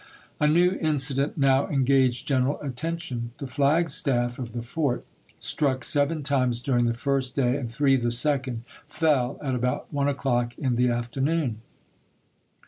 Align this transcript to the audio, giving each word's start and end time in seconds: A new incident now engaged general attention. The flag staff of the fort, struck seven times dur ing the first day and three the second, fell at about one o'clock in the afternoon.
A 0.39 0.47
new 0.47 0.71
incident 0.81 1.37
now 1.37 1.67
engaged 1.67 2.27
general 2.27 2.59
attention. 2.61 3.33
The 3.37 3.45
flag 3.45 3.87
staff 3.87 4.39
of 4.39 4.51
the 4.53 4.63
fort, 4.63 5.05
struck 5.37 5.83
seven 5.83 6.23
times 6.23 6.63
dur 6.63 6.75
ing 6.79 6.85
the 6.85 6.95
first 6.95 7.35
day 7.35 7.55
and 7.57 7.71
three 7.71 7.97
the 7.97 8.09
second, 8.09 8.63
fell 8.89 9.37
at 9.43 9.53
about 9.53 9.93
one 9.93 10.07
o'clock 10.07 10.57
in 10.57 10.75
the 10.75 10.89
afternoon. 10.89 11.61